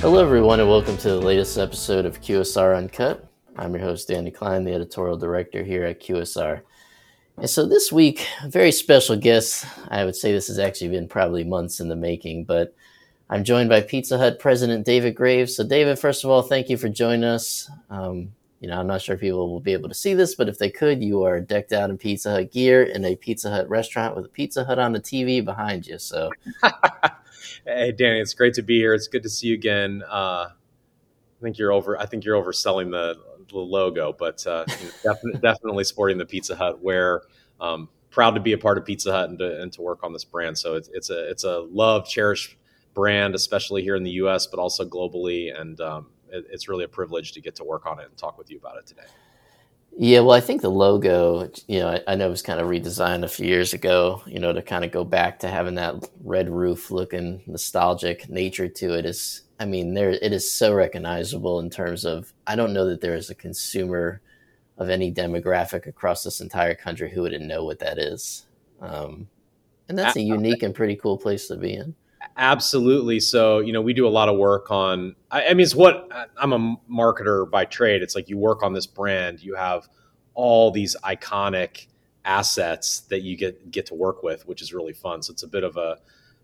[0.00, 3.26] Hello, everyone, and welcome to the latest episode of QSR Uncut.
[3.56, 6.60] I'm your host, Danny Klein, the editorial director here at QSR.
[7.38, 9.64] And so this week, very special guest.
[9.88, 12.74] I would say this has actually been probably months in the making, but
[13.30, 15.56] I'm joined by Pizza Hut President David Graves.
[15.56, 17.70] So, David, first of all, thank you for joining us.
[17.88, 20.58] Um, you know, I'm not sure people will be able to see this, but if
[20.58, 24.14] they could, you are decked out in Pizza Hut gear in a Pizza Hut restaurant
[24.14, 25.98] with a Pizza Hut on the TV behind you.
[25.98, 26.30] So,
[27.64, 28.94] hey, Danny, it's great to be here.
[28.94, 30.02] It's good to see you again.
[30.08, 31.98] Uh, I think you're over.
[31.98, 33.16] I think you're overselling the,
[33.50, 34.64] the logo, but uh,
[35.02, 37.22] definitely, definitely sporting the Pizza Hut wear.
[37.60, 40.12] Um, proud to be a part of Pizza Hut and to, and to work on
[40.12, 40.56] this brand.
[40.58, 42.56] So it's, it's a it's a love, cherished
[42.94, 45.58] brand, especially here in the U.S., but also globally.
[45.58, 48.38] And um, it, it's really a privilege to get to work on it and talk
[48.38, 49.06] with you about it today.
[49.98, 52.68] Yeah, well, I think the logo, you know, I, I, know it was kind of
[52.68, 56.06] redesigned a few years ago, you know, to kind of go back to having that
[56.22, 61.60] red roof looking nostalgic nature to it is, I mean, there it is so recognizable
[61.60, 64.20] in terms of, I don't know that there is a consumer
[64.76, 68.46] of any demographic across this entire country who wouldn't know what that is.
[68.80, 69.28] Um,
[69.88, 71.94] and that's a unique and pretty cool place to be in.
[72.36, 73.18] Absolutely.
[73.20, 76.08] So, you know, we do a lot of work on, I, I, mean, it's what
[76.36, 78.02] I'm a marketer by trade.
[78.02, 79.88] It's like you work on this brand, you have
[80.34, 81.86] all these iconic
[82.26, 85.22] assets that you get, get to work with, which is really fun.
[85.22, 85.98] So it's a bit of a,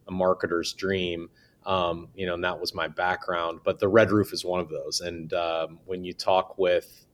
[0.08, 1.28] a marketer's dream.
[1.66, 4.68] Um, you know, and that was my background, but the red roof is one of
[4.68, 5.00] those.
[5.00, 7.06] And um, when you talk with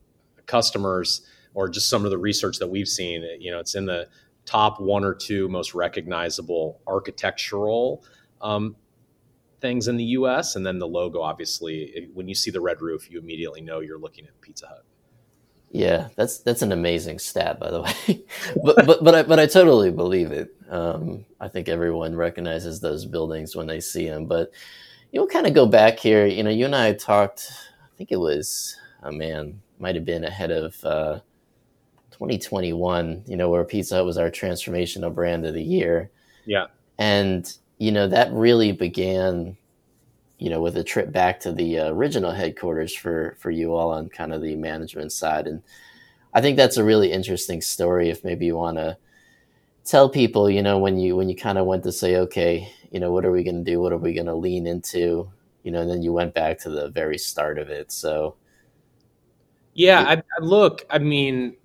[0.46, 4.08] customers or just some of the research that we've seen, you know, it's in the
[4.46, 8.02] top one or two most recognizable architectural
[8.40, 8.76] um,
[9.60, 10.56] things in the U.S.
[10.56, 13.98] And then the logo, obviously, when you see the red roof, you immediately know you're
[13.98, 14.84] looking at Pizza Hut.
[15.70, 18.24] Yeah, that's that's an amazing stat, by the way.
[18.62, 20.54] but but but I, but I totally believe it.
[20.68, 24.26] Um, I think everyone recognizes those buildings when they see them.
[24.26, 24.50] But
[25.12, 26.26] you'll kind of go back here.
[26.26, 27.50] You know, you and I talked.
[27.82, 31.20] I think it was a oh man might have been ahead of uh,
[32.12, 33.24] 2021.
[33.26, 36.10] You know, where Pizza Hut was our transformational brand of the year.
[36.46, 36.66] Yeah,
[36.98, 39.56] and you know, that really began,
[40.38, 43.90] you know, with a trip back to the uh, original headquarters for for you all
[43.90, 45.62] on kind of the management side, and
[46.34, 48.10] I think that's a really interesting story.
[48.10, 48.96] If maybe you want to
[49.84, 53.00] tell people, you know, when you when you kind of went to say, okay, you
[53.00, 53.80] know, what are we going to do?
[53.80, 55.30] What are we going to lean into?
[55.62, 57.92] You know, and then you went back to the very start of it.
[57.92, 58.36] So,
[59.74, 60.84] yeah, I, I look.
[60.90, 61.56] I mean,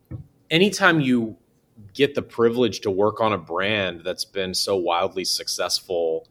[0.50, 1.38] anytime you
[1.94, 6.28] get the privilege to work on a brand that's been so wildly successful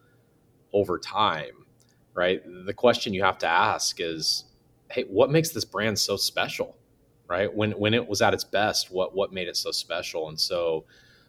[0.72, 1.66] over time,
[2.14, 2.42] right?
[2.66, 4.44] The question you have to ask is,
[4.90, 6.76] hey, what makes this brand so special,
[7.28, 7.52] right?
[7.52, 10.28] When when it was at its best, what what made it so special?
[10.28, 10.84] And so,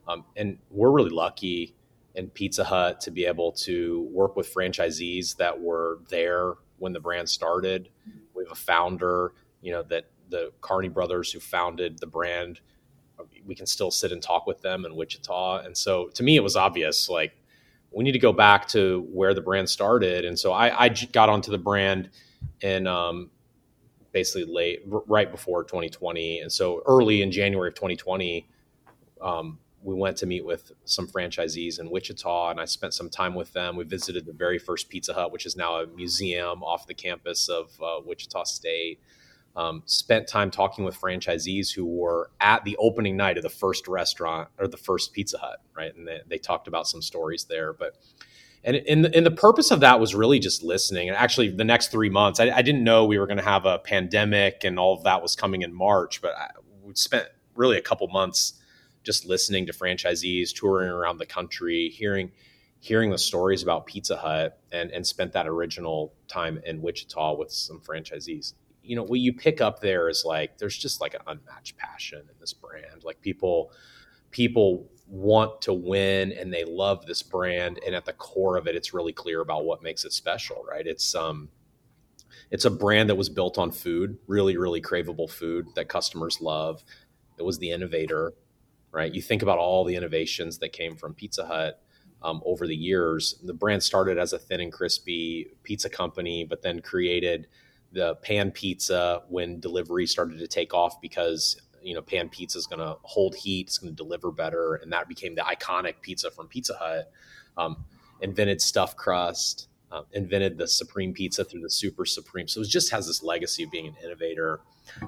[0.08, 1.76] um, and we're really lucky
[2.16, 7.00] in Pizza Hut to be able to work with franchisees that were there when the
[7.00, 7.90] brand started.
[8.36, 12.60] We have a founder, you know, that the Carney brothers who founded the brand
[13.46, 15.60] we can still sit and talk with them in Wichita.
[15.66, 17.36] And so to me, it was obvious like
[17.92, 20.26] we need to go back to where the brand started.
[20.26, 22.10] And so I, I got onto the brand
[22.62, 23.30] in um,
[24.12, 26.40] basically late, right before 2020.
[26.40, 28.48] And so early in January of 2020,
[29.22, 33.36] um, we went to meet with some franchisees in Wichita and I spent some time
[33.36, 33.76] with them.
[33.76, 37.50] We visited the very first Pizza Hut, which is now a museum off the campus
[37.50, 39.02] of uh, Wichita State
[39.56, 43.88] um, spent time talking with franchisees who were at the opening night of the first
[43.88, 45.96] restaurant or the first Pizza Hut, right?
[45.96, 47.74] And they, they talked about some stories there.
[47.74, 47.98] But
[48.64, 51.10] and in the, and the purpose of that was really just listening.
[51.10, 53.66] And actually, the next three months, I, I didn't know we were going to have
[53.66, 56.22] a pandemic and all of that was coming in March.
[56.22, 56.50] But I,
[56.82, 58.54] we spent really a couple months
[59.04, 62.32] just listening to franchisees, touring around the country, hearing
[62.80, 67.52] hearing the stories about Pizza Hut, and and spent that original time in Wichita with
[67.52, 68.54] some franchisees
[68.84, 72.20] you know what you pick up there is like there's just like an unmatched passion
[72.20, 73.04] in this brand.
[73.04, 73.72] Like people
[74.32, 78.76] people want to win and they love this brand and at the core of it
[78.76, 80.86] it's really clear about what makes it special right?
[80.86, 81.50] It's um
[82.52, 86.84] it's a brand that was built on food really really craveable food that customers love
[87.38, 88.34] it was the innovator
[88.92, 89.14] right?
[89.14, 91.82] You think about all the innovations that came from pizza hut
[92.22, 93.40] um, over the years.
[93.44, 97.48] The brand started as a thin and crispy pizza company but then created
[97.94, 102.66] the pan pizza when delivery started to take off because you know pan pizza is
[102.66, 106.30] going to hold heat it's going to deliver better and that became the iconic pizza
[106.32, 107.12] from pizza hut.
[107.56, 107.86] Um,
[108.22, 112.48] invented stuffed crust uh, invented the supreme pizza through the super supreme.
[112.48, 114.62] So it just has this legacy of being an innovator.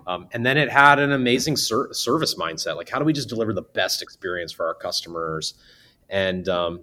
[0.05, 2.75] Um, and then it had an amazing ser- service mindset.
[2.75, 5.55] Like how do we just deliver the best experience for our customers?
[6.09, 6.81] And um,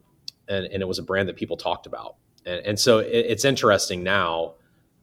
[0.48, 2.16] and, and it was a brand that people talked about.
[2.44, 4.54] And, and so it, it's interesting now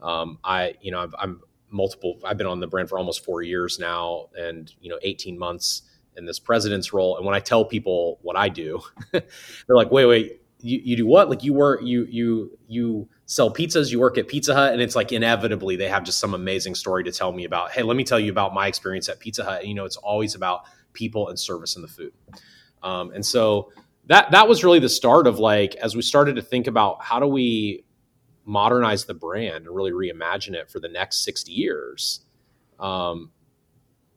[0.02, 2.20] Um, I, you know, i I'm multiple.
[2.24, 5.84] I've been on the brand for almost four years now, and you know, 18 months
[6.18, 7.18] in this president's role.
[7.18, 8.82] And when I tell people what I do,
[9.12, 9.24] they're
[9.70, 11.30] like, "Wait, wait, you, you do what?
[11.30, 14.96] Like you work, you you you sell pizzas, you work at Pizza Hut, and it's
[14.96, 17.72] like inevitably they have just some amazing story to tell me about.
[17.72, 19.60] Hey, let me tell you about my experience at Pizza Hut.
[19.62, 20.64] And, you know, it's always about
[20.94, 22.12] people and service and the food.
[22.84, 23.72] Um, and so
[24.08, 27.20] that that was really the start of like as we started to think about how
[27.20, 27.86] do we
[28.50, 32.22] modernize the brand and really reimagine it for the next 60 years
[32.80, 33.32] um,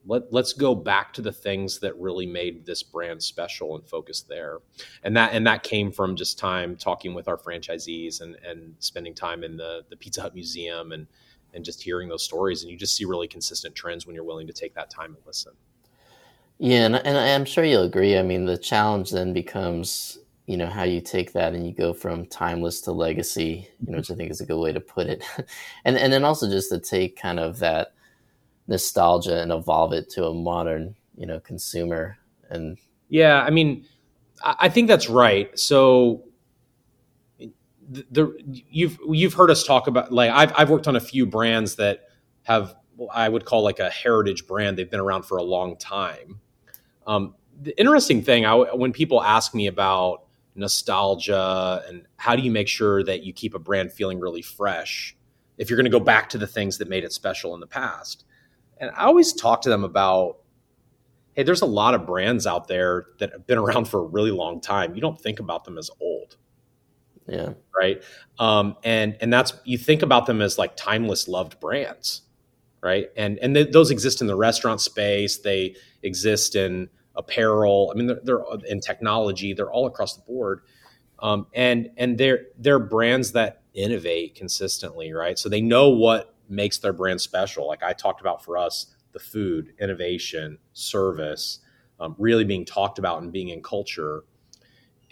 [0.06, 4.23] let, let's go back to the things that really made this brand special and focus
[4.23, 4.58] there.
[5.02, 9.14] And that and that came from just time talking with our franchisees and and spending
[9.14, 11.06] time in the the pizza hut museum and
[11.55, 12.62] and just hearing those stories.
[12.62, 15.26] And you just see really consistent trends when you're willing to take that time and
[15.26, 15.52] listen.
[16.58, 18.17] Yeah and, and i'm sure you'll agree.
[18.17, 21.93] I mean the challenge then becomes you know how you take that and you go
[21.93, 25.06] from timeless to legacy you know which i think is a good way to put
[25.06, 25.25] it.
[25.85, 27.94] And and then also just to take kind of that
[28.69, 32.17] nostalgia and evolve it to a modern you know consumer
[32.50, 32.79] and
[33.09, 33.85] yeah i mean
[34.44, 35.56] i think that's right.
[35.59, 36.25] So
[37.39, 41.27] the, the you've you've heard us talk about like I've, I've worked on a few
[41.27, 42.09] brands that
[42.44, 42.75] have
[43.12, 44.79] i would call like a heritage brand.
[44.79, 46.41] They've been around for a long time.
[47.06, 50.21] Um, the interesting thing I, when people ask me about
[50.54, 55.16] nostalgia and how do you make sure that you keep a brand feeling really fresh
[55.58, 57.66] if you're going to go back to the things that made it special in the
[57.66, 58.25] past
[58.78, 60.38] and I always talk to them about
[61.34, 64.31] hey, there's a lot of brands out there that have been around for a really
[64.31, 64.94] long time.
[64.94, 66.37] You don't think about them as old.
[67.26, 67.55] Yeah.
[67.78, 68.02] Right.
[68.38, 72.22] Um, and and that's you think about them as like timeless loved brands,
[72.82, 73.10] right?
[73.16, 75.38] And and th- those exist in the restaurant space.
[75.38, 77.91] They exist in apparel.
[77.93, 79.53] I mean, they're, they're in technology.
[79.53, 80.62] They're all across the board.
[81.19, 85.38] Um, and and they're they're brands that innovate consistently, right?
[85.38, 87.67] So they know what makes their brand special.
[87.67, 91.61] Like I talked about for us, the food, innovation, service,
[92.00, 94.25] um, really being talked about and being in culture.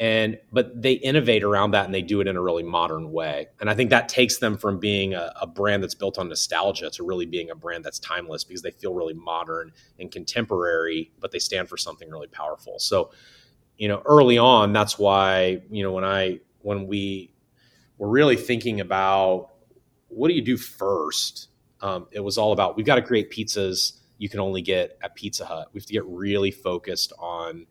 [0.00, 3.48] And but they innovate around that and they do it in a really modern way.
[3.60, 6.88] And I think that takes them from being a, a brand that's built on nostalgia
[6.92, 11.32] to really being a brand that's timeless because they feel really modern and contemporary, but
[11.32, 12.78] they stand for something really powerful.
[12.78, 13.10] So,
[13.76, 17.34] you know, early on, that's why, you know, when I when we
[17.98, 19.50] were really thinking about
[20.08, 21.48] what do you do first?
[21.82, 25.14] Um, it was all about we've got to create pizzas you can only get at
[25.14, 25.68] Pizza Hut.
[25.72, 27.66] We have to get really focused on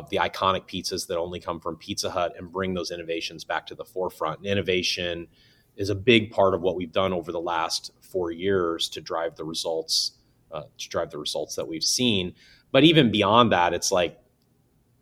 [0.00, 3.74] the iconic pizzas that only come from Pizza Hut and bring those innovations back to
[3.74, 4.38] the forefront.
[4.38, 5.28] And innovation
[5.76, 9.36] is a big part of what we've done over the last four years to drive
[9.36, 10.12] the results
[10.50, 12.34] uh, to drive the results that we've seen.
[12.72, 14.18] But even beyond that, it's like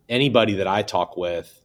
[0.07, 1.61] anybody that I talk with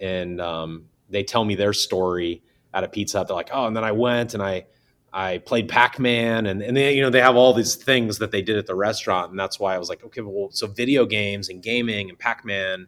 [0.00, 2.42] and um, they tell me their story
[2.74, 3.28] at a Pizza Hut.
[3.28, 4.66] They're like, oh, and then I went and I
[5.12, 8.30] I played Pac Man, and and they you know they have all these things that
[8.30, 11.04] they did at the restaurant, and that's why I was like, okay, well, so video
[11.04, 12.86] games and gaming and Pac Man,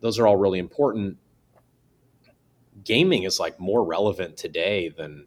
[0.00, 1.16] those are all really important.
[2.84, 5.26] Gaming is like more relevant today than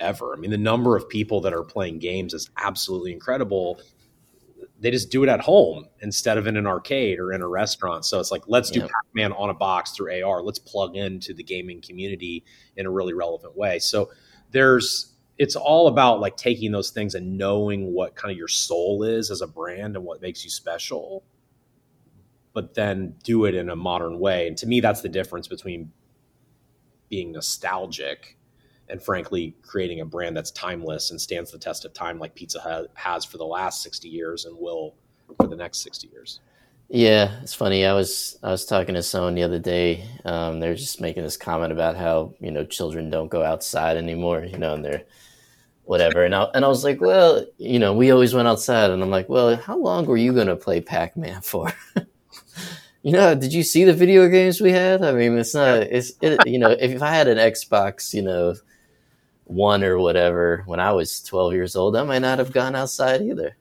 [0.00, 0.34] ever.
[0.34, 3.80] I mean, the number of people that are playing games is absolutely incredible
[4.84, 8.04] they just do it at home instead of in an arcade or in a restaurant.
[8.04, 8.86] So it's like, let's do yeah.
[8.86, 10.42] Pac-Man on a box through AR.
[10.42, 12.44] Let's plug into the gaming community
[12.76, 13.78] in a really relevant way.
[13.78, 14.10] So
[14.50, 19.02] there's, it's all about like taking those things and knowing what kind of your soul
[19.02, 21.24] is as a brand and what makes you special,
[22.52, 24.46] but then do it in a modern way.
[24.46, 25.90] And to me, that's the difference between
[27.08, 28.36] being nostalgic
[28.88, 32.88] and frankly creating a brand that's timeless and stands the test of time like pizza
[32.94, 34.94] has for the last 60 years and will
[35.40, 36.40] for the next 60 years
[36.88, 40.74] yeah it's funny i was i was talking to someone the other day um, they're
[40.74, 44.74] just making this comment about how you know children don't go outside anymore you know
[44.74, 45.02] and they're
[45.84, 49.02] whatever and I, and I was like well you know we always went outside and
[49.02, 51.72] i'm like well how long were you going to play pac-man for
[53.02, 56.12] you know did you see the video games we had i mean it's not it's
[56.22, 58.54] it, you know if i had an xbox you know
[59.44, 63.22] one or whatever when I was 12 years old, I might not have gone outside
[63.22, 63.56] either.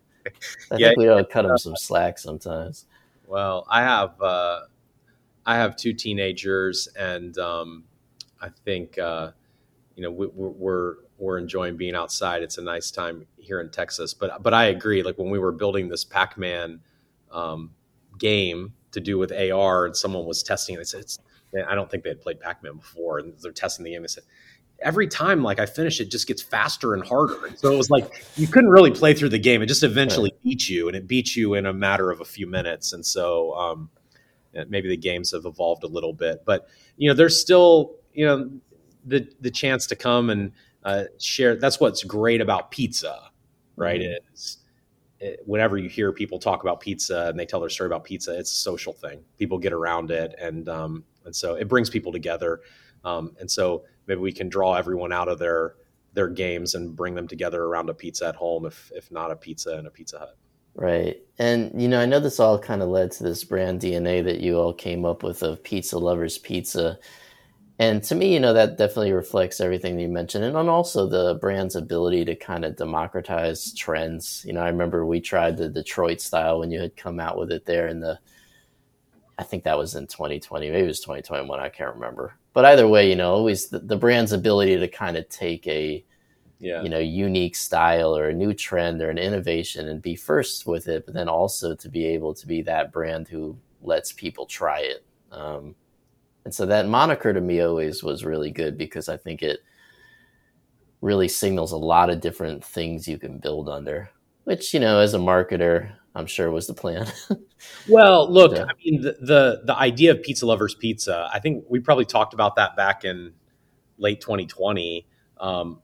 [0.72, 2.86] I yeah, think we ought to cut them some slack sometimes.
[3.26, 4.62] Well, I have uh,
[5.46, 7.86] I have two teenagers, and um,
[8.42, 9.32] I think uh,
[9.96, 12.44] you know we, we're we're enjoying being outside.
[12.44, 15.04] It's a nice time here in Texas, but but I agree.
[15.04, 16.80] Like when we were building this Pac-Man
[17.32, 17.72] um,
[18.18, 21.06] game to do with AR, and someone was testing it, they said,
[21.68, 24.02] I don't think they had played Pac-Man before, and they're testing the game.
[24.02, 24.24] They said
[24.84, 27.46] every time like I finish it just gets faster and harder.
[27.46, 29.62] And so it was like you couldn't really play through the game.
[29.62, 30.44] It just eventually right.
[30.44, 32.94] beat you and it beat you in a matter of a few minutes.
[32.94, 33.90] And so um,
[34.68, 38.50] maybe the games have evolved a little bit, but you know, there's still, you know,
[39.06, 40.52] the the chance to come and
[40.84, 41.56] uh, share.
[41.56, 43.32] That's what's great about pizza,
[43.76, 44.00] right?
[44.00, 44.34] Mm-hmm.
[44.34, 44.58] Is
[45.20, 48.38] it, whenever you hear people talk about pizza and they tell their story about pizza,
[48.38, 49.22] it's a social thing.
[49.38, 52.62] People get around it, and um, and so it brings people together.
[53.06, 55.76] Um, and so maybe we can draw everyone out of their
[56.14, 59.36] their games and bring them together around a pizza at home, if if not a
[59.36, 60.38] pizza and a Pizza Hut.
[60.76, 61.22] Right.
[61.38, 64.40] And, you know, I know this all kind of led to this brand DNA that
[64.40, 66.98] you all came up with of Pizza Lovers Pizza.
[67.80, 70.46] And to me, you know, that definitely reflects everything you mentioned.
[70.46, 74.44] And also the brand's ability to kind of democratize trends.
[74.48, 77.52] You know, I remember we tried the Detroit style when you had come out with
[77.52, 78.20] it there in the,
[79.38, 82.36] I think that was in 2020, maybe it was 2021, I can't remember.
[82.54, 86.06] But either way, you know, always the, the brand's ability to kind of take a,
[86.64, 86.82] yeah.
[86.82, 90.88] you know unique style or a new trend or an innovation and be first with
[90.88, 94.80] it but then also to be able to be that brand who lets people try
[94.80, 95.76] it um,
[96.46, 99.60] and so that moniker to me always was really good because i think it
[101.02, 104.10] really signals a lot of different things you can build under
[104.46, 107.08] which you know as a marketer i'm sure was the plan
[107.90, 111.80] well look i mean the, the the idea of pizza lovers pizza i think we
[111.80, 113.34] probably talked about that back in
[113.98, 115.08] late 2020
[115.40, 115.82] um,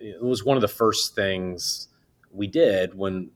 [0.00, 1.88] it was one of the first things
[2.32, 3.30] we did when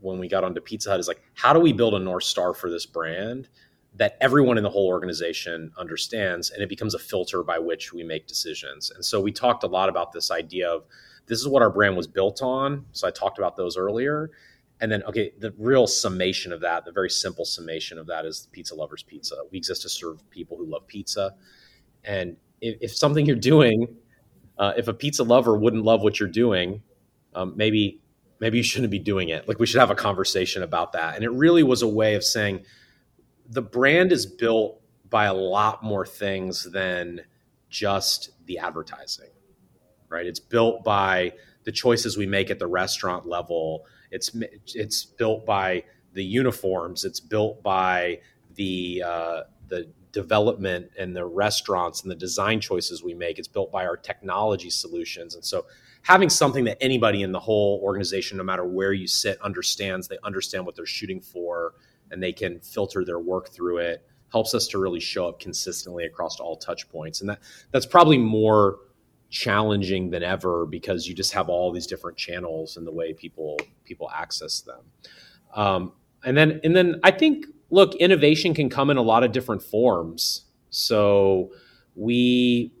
[0.00, 2.54] when we got onto Pizza Hut is like, how do we build a North Star
[2.54, 3.48] for this brand
[3.96, 8.02] that everyone in the whole organization understands and it becomes a filter by which we
[8.02, 8.90] make decisions.
[8.90, 10.84] And so we talked a lot about this idea of
[11.26, 12.86] this is what our brand was built on.
[12.92, 14.30] So I talked about those earlier.
[14.80, 18.48] And then, okay, the real summation of that, the very simple summation of that is
[18.52, 19.36] Pizza Lovers Pizza.
[19.52, 21.34] We exist to serve people who love pizza.
[22.02, 23.98] And if, if something you're doing
[24.60, 26.82] uh, if a pizza lover wouldn't love what you're doing,
[27.34, 28.02] um, maybe
[28.40, 29.48] maybe you shouldn't be doing it.
[29.48, 31.14] Like we should have a conversation about that.
[31.14, 32.64] And it really was a way of saying
[33.48, 37.22] the brand is built by a lot more things than
[37.70, 39.30] just the advertising,
[40.08, 40.26] right?
[40.26, 41.32] It's built by
[41.64, 43.84] the choices we make at the restaurant level.
[44.10, 44.30] It's
[44.74, 47.04] it's built by the uniforms.
[47.04, 48.20] It's built by
[48.54, 53.38] the uh, the development and the restaurants and the design choices we make.
[53.38, 55.34] It's built by our technology solutions.
[55.36, 55.66] And so
[56.02, 60.18] having something that anybody in the whole organization, no matter where you sit, understands, they
[60.24, 61.74] understand what they're shooting for
[62.10, 66.04] and they can filter their work through it helps us to really show up consistently
[66.04, 67.20] across all touch points.
[67.20, 67.40] And that
[67.72, 68.78] that's probably more
[69.30, 73.58] challenging than ever because you just have all these different channels and the way people
[73.84, 74.80] people access them.
[75.54, 75.92] Um,
[76.24, 79.62] and then and then I think look, innovation can come in a lot of different
[79.62, 80.42] forms.
[80.70, 81.52] So
[81.94, 82.72] we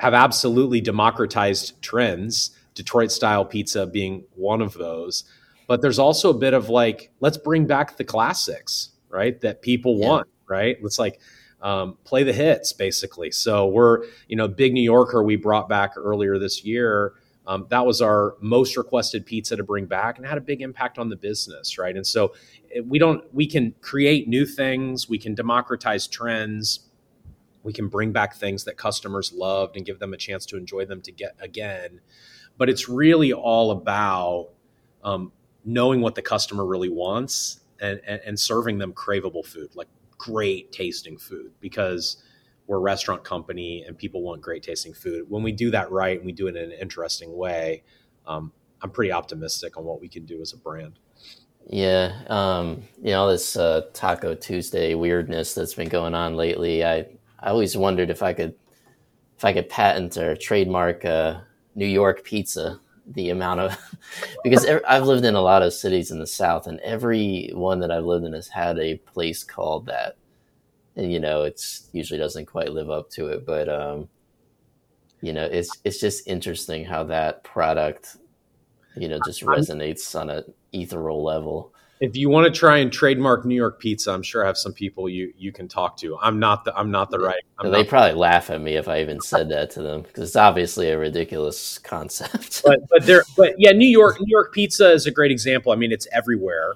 [0.00, 5.24] have absolutely democratized trends, Detroit style pizza being one of those.
[5.68, 9.40] But there's also a bit of like, let's bring back the classics, right?
[9.40, 10.08] That people yeah.
[10.08, 10.76] want, right?
[10.82, 11.20] Let's like
[11.62, 13.30] um, play the hits, basically.
[13.30, 17.14] So we're, you know, Big New Yorker we brought back earlier this year.
[17.46, 20.98] Um, that was our most requested pizza to bring back and had a big impact
[20.98, 21.96] on the business, right?
[21.96, 22.34] And so
[22.84, 26.88] we don't we can create new things we can democratize trends
[27.62, 30.84] we can bring back things that customers loved and give them a chance to enjoy
[30.84, 32.00] them to get again
[32.56, 34.50] but it's really all about
[35.04, 35.32] um,
[35.64, 39.88] knowing what the customer really wants and, and, and serving them craveable food like
[40.22, 42.22] great tasting food because
[42.68, 46.18] we're a restaurant company and people want great tasting food when we do that right
[46.18, 47.82] and we do it in an interesting way
[48.28, 48.52] um,
[48.82, 51.00] i'm pretty optimistic on what we can do as a brand
[51.68, 56.84] yeah, um, you know this uh, Taco Tuesday weirdness that's been going on lately.
[56.84, 57.06] I
[57.38, 58.54] I always wondered if I could
[59.36, 61.40] if I could patent or trademark uh,
[61.74, 62.80] New York pizza.
[63.06, 63.76] The amount of
[64.44, 67.90] because I've lived in a lot of cities in the South, and every one that
[67.90, 70.16] I've lived in has had a place called that.
[70.96, 74.08] And you know, it's usually doesn't quite live up to it, but um,
[75.20, 78.16] you know, it's it's just interesting how that product,
[78.96, 81.72] you know, just resonates on an ethereal level.
[82.02, 84.72] If you want to try and trademark New York pizza, I'm sure I have some
[84.72, 86.18] people you you can talk to.
[86.20, 87.40] I'm not the I'm not the right.
[87.60, 90.36] I'm they probably laugh at me if I even said that to them because it's
[90.36, 92.62] obviously a ridiculous concept.
[92.64, 95.70] but but there but yeah, New York New York pizza is a great example.
[95.70, 96.74] I mean, it's everywhere.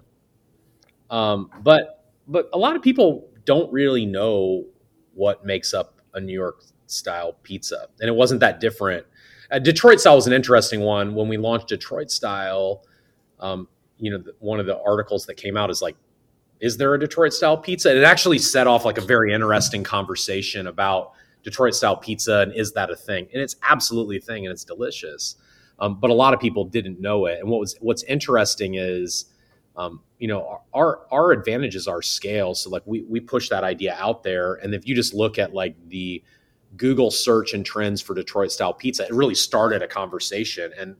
[1.11, 4.64] Um, but but a lot of people don't really know
[5.14, 9.04] what makes up a New York style pizza, and it wasn't that different.
[9.50, 12.85] Uh, Detroit style was an interesting one when we launched Detroit style.
[13.40, 13.66] Um,
[13.98, 15.96] you know, one of the articles that came out is like,
[16.60, 17.90] is there a Detroit style pizza?
[17.90, 21.12] And it actually set off like a very interesting conversation about
[21.42, 23.28] Detroit style pizza and is that a thing?
[23.32, 25.36] And it's absolutely a thing and it's delicious.
[25.78, 27.38] Um, but a lot of people didn't know it.
[27.40, 29.26] And what was what's interesting is,
[29.76, 32.54] um, you know, our our advantage is our scale.
[32.54, 35.52] So like we we push that idea out there, and if you just look at
[35.52, 36.22] like the
[36.76, 39.04] Google search and trends for Detroit style pizza.
[39.04, 40.96] It really started a conversation, and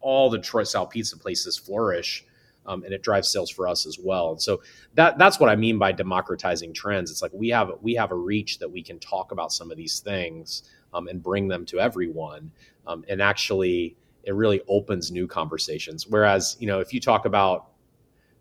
[0.00, 2.24] all the Detroit style pizza places flourish.
[2.66, 4.32] Um, and it drives sales for us as well.
[4.32, 4.60] And so
[4.94, 7.10] that that's what I mean by democratizing trends.
[7.10, 9.78] It's like we have we have a reach that we can talk about some of
[9.78, 12.50] these things um, and bring them to everyone.
[12.86, 16.06] Um, and actually, it really opens new conversations.
[16.06, 17.70] Whereas, you know, if you talk about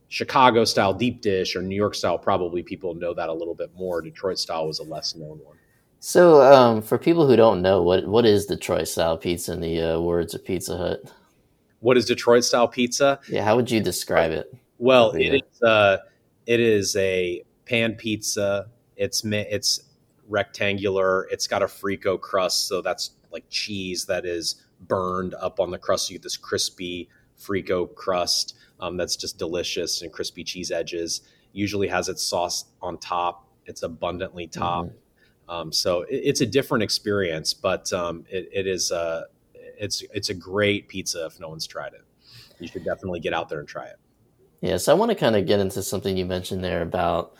[0.09, 3.71] Chicago style deep dish or New York style, probably people know that a little bit
[3.75, 4.01] more.
[4.01, 5.57] Detroit style was a less known one.
[5.99, 9.81] So, um, for people who don't know, what what is Detroit style pizza in the
[9.81, 11.03] uh, words of Pizza Hut?
[11.79, 13.19] What is Detroit style pizza?
[13.29, 14.53] Yeah, how would you describe it?
[14.77, 15.97] Well, it is, uh,
[16.45, 18.67] it is a pan pizza.
[18.95, 19.81] It's it's
[20.27, 21.27] rectangular.
[21.31, 25.77] It's got a frico crust, so that's like cheese that is burned up on the
[25.77, 26.07] crust.
[26.07, 27.09] So you get this crispy
[27.39, 31.21] frico crust um, that's just delicious and crispy cheese edges.
[31.53, 33.47] Usually has its sauce on top.
[33.65, 34.89] It's abundantly topped.
[34.89, 35.51] Mm-hmm.
[35.51, 39.25] Um, so it, it's a different experience, but um, it, it is a
[39.79, 42.03] it's it's a great pizza if no one's tried it.
[42.59, 43.97] You should definitely get out there and try it.
[44.61, 47.33] Yeah, so I want to kind of get into something you mentioned there about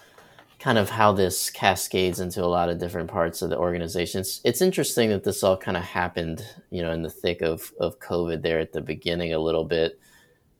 [0.59, 4.21] kind of how this cascades into a lot of different parts of the organization.
[4.21, 7.71] It's, it's interesting that this all kind of happened, you know, in the thick of
[7.79, 9.99] of COVID there at the beginning a little bit.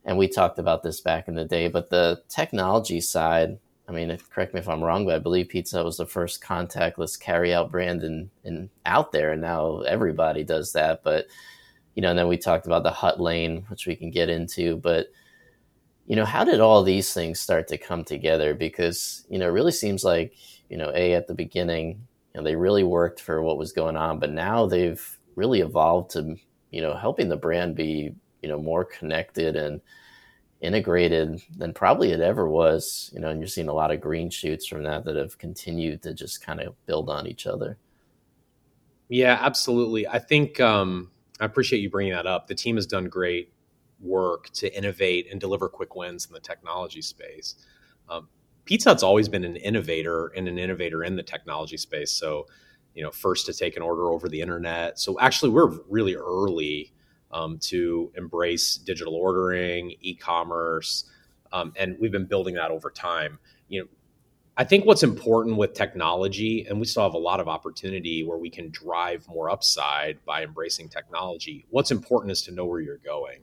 [0.06, 4.10] And we talked about this back in the day, but the technology side, I mean,
[4.10, 7.70] if, correct me if I'm wrong, but I believe Pizza was the first contactless carryout
[7.70, 8.04] brand
[8.44, 11.04] in out there, and now everybody does that.
[11.04, 11.28] But
[12.00, 14.78] you know, and then we talked about the hut lane, which we can get into,
[14.78, 15.08] but
[16.06, 18.54] you know, how did all these things start to come together?
[18.54, 20.34] Because, you know, it really seems like,
[20.70, 21.90] you know, A, at the beginning,
[22.34, 26.12] you know, they really worked for what was going on, but now they've really evolved
[26.12, 26.38] to,
[26.72, 29.82] you know, helping the brand be, you know, more connected and
[30.62, 34.30] integrated than probably it ever was, you know, and you're seeing a lot of green
[34.30, 37.78] shoots from that that have continued to just kind of build on each other.
[39.10, 40.08] Yeah, absolutely.
[40.08, 42.48] I think um, I appreciate you bringing that up.
[42.48, 43.54] The team has done great
[44.00, 47.56] work to innovate and deliver quick wins in the technology space.
[48.10, 48.28] Um,
[48.66, 52.12] Pizza Hut's always been an innovator and an innovator in the technology space.
[52.12, 52.48] So,
[52.94, 55.00] you know, first to take an order over the internet.
[55.00, 56.94] So actually, we're really early
[57.32, 61.06] um, to embrace digital ordering, e-commerce,
[61.52, 63.40] um, and we've been building that over time.
[63.70, 63.88] You know,
[64.60, 68.38] I think what's important with technology, and we still have a lot of opportunity where
[68.38, 71.66] we can drive more upside by embracing technology.
[71.72, 73.40] What's important is to know where you're going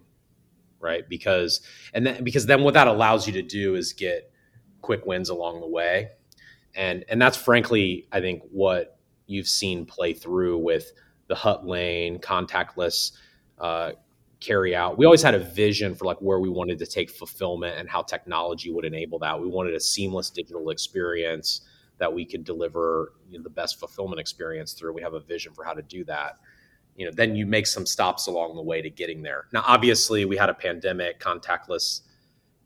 [0.81, 1.09] right?
[1.09, 1.61] Because
[1.95, 4.31] and then because then what that allows you to do is get
[4.83, 6.11] quick wins along the way,
[6.75, 10.93] and and that's frankly I think what you've seen play through with
[11.27, 13.13] the hut lane contactless
[13.59, 13.93] uh,
[14.41, 14.99] carry out.
[14.99, 18.03] We always had a vision for like where we wanted to take fulfillment and how
[18.03, 19.41] technology would enable that.
[19.41, 21.63] We wanted a seamless digital experience
[21.99, 24.93] that we could deliver you know, the best fulfillment experience through.
[24.93, 26.39] We have a vision for how to do that
[26.97, 30.25] you know then you make some stops along the way to getting there now obviously
[30.25, 32.01] we had a pandemic contactless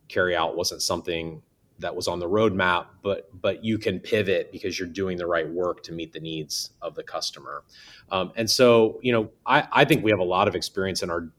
[0.09, 1.43] carry out wasn't something
[1.79, 5.49] that was on the roadmap but but you can pivot because you're doing the right
[5.49, 7.65] work to meet the needs of the customer
[8.11, 11.11] um, and so you know I, I think we have a lot of experience in
[11.11, 11.31] our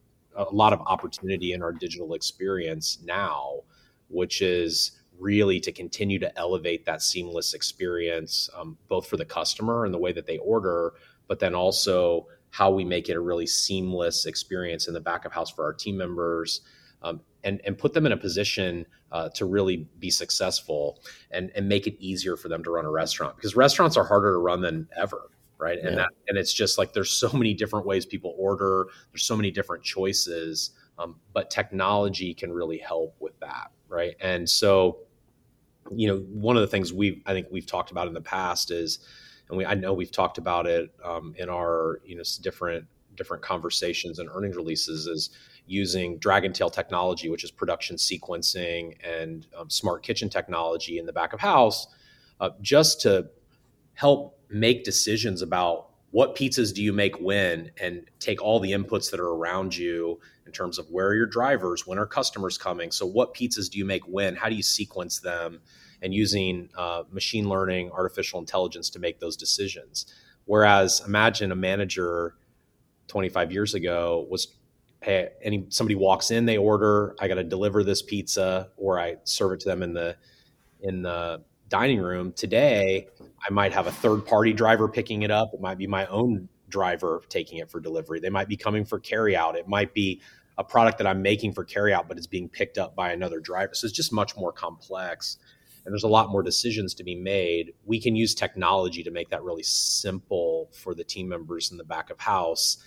[0.49, 3.61] a lot of opportunity in our digital experience now
[4.09, 9.85] which is really to continue to elevate that seamless experience um, both for the customer
[9.85, 10.93] and the way that they order
[11.27, 15.31] but then also how we make it a really seamless experience in the back of
[15.31, 16.61] house for our team members
[17.03, 20.99] um, and, and put them in a position uh, to really be successful
[21.31, 24.33] and, and make it easier for them to run a restaurant because restaurants are harder
[24.33, 25.29] to run than ever
[25.61, 25.79] right?
[25.79, 28.87] And that and it's just like there's so many different ways people order.
[29.11, 34.15] There's so many different choices um, but technology can really help with that right?
[34.21, 34.99] And so
[35.95, 38.69] you know one of the things we i think we've talked about in the past
[38.69, 38.99] is
[39.51, 43.43] and we I know we've talked about it um, in our you know different different
[43.43, 45.29] conversations and earnings releases is
[45.67, 51.33] using Dragontail technology, which is production sequencing and um, smart kitchen technology in the back
[51.33, 51.87] of house,
[52.39, 53.29] uh, just to
[54.01, 59.09] help make decisions about what pizzas do you make when and take all the inputs
[59.11, 62.91] that are around you in terms of where are your drivers when are customers coming
[62.91, 65.61] so what pizzas do you make when how do you sequence them
[66.01, 70.11] and using uh, machine learning, artificial intelligence to make those decisions.
[70.45, 72.35] Whereas imagine a manager
[73.07, 74.47] 25 years ago was
[75.01, 79.15] hey any somebody walks in they order i got to deliver this pizza or i
[79.25, 80.15] serve it to them in the
[80.79, 83.07] in the dining room today
[83.47, 85.51] i might have a third party driver picking it up.
[85.53, 88.19] It might be my own driver taking it for delivery.
[88.19, 90.21] They might be coming for carry out it might be
[90.57, 93.39] a product that i'm making for carry out but it's being picked up by another
[93.39, 93.73] driver.
[93.73, 95.37] So it's just much more complex
[95.85, 97.73] and there's a lot more decisions to be made.
[97.85, 101.83] We can use technology to make that really simple for the team members in the
[101.83, 102.77] back of house,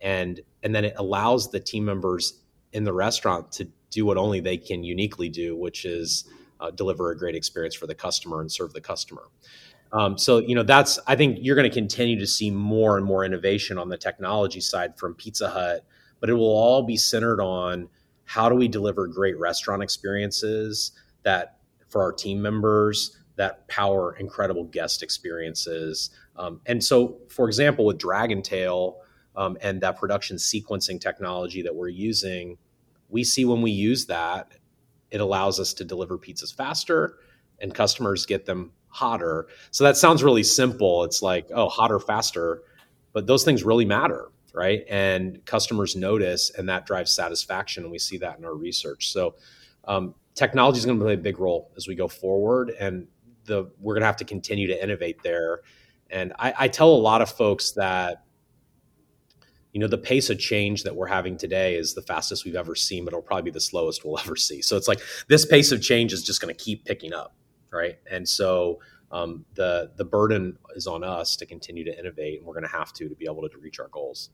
[0.00, 2.40] and and then it allows the team members
[2.72, 6.24] in the restaurant to do what only they can uniquely do, which is
[6.64, 9.24] uh, deliver a great experience for the customer and serve the customer.
[9.92, 13.06] Um, so you know that's I think you're going to continue to see more and
[13.06, 15.84] more innovation on the technology side from Pizza Hut,
[16.20, 17.88] but it will all be centered on
[18.24, 24.64] how do we deliver great restaurant experiences that for our team members that power incredible
[24.64, 26.10] guest experiences.
[26.36, 28.96] Um, and so, for example, with Dragontail
[29.36, 32.58] um, and that production sequencing technology that we're using,
[33.08, 34.52] we see when we use that,
[35.14, 37.18] it allows us to deliver pizzas faster
[37.60, 39.46] and customers get them hotter.
[39.70, 41.04] So that sounds really simple.
[41.04, 42.62] It's like, oh, hotter, faster.
[43.12, 44.84] But those things really matter, right?
[44.90, 47.84] And customers notice, and that drives satisfaction.
[47.84, 49.12] And we see that in our research.
[49.12, 49.36] So
[49.84, 52.70] um, technology is going to play a big role as we go forward.
[52.80, 53.06] And
[53.44, 55.60] the we're going to have to continue to innovate there.
[56.10, 58.23] And I, I tell a lot of folks that
[59.74, 62.74] you know the pace of change that we're having today is the fastest we've ever
[62.74, 65.70] seen but it'll probably be the slowest we'll ever see so it's like this pace
[65.70, 67.34] of change is just going to keep picking up
[67.74, 67.98] right?
[68.10, 68.78] And so
[69.10, 72.76] um, the the burden is on us to continue to innovate, and we're going to
[72.76, 74.30] have to to be able to reach our goals.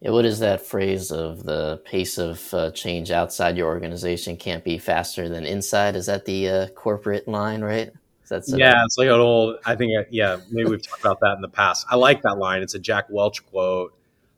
[0.00, 4.64] Yeah, what is that phrase of the pace of uh, change outside your organization can't
[4.64, 5.94] be faster than inside?
[5.94, 7.92] Is that the uh, corporate line, right?
[8.28, 9.56] That's yeah, it's like an old.
[9.66, 11.86] I think yeah, maybe we've talked about that in the past.
[11.90, 12.62] I like that line.
[12.62, 13.92] It's a Jack Welch quote.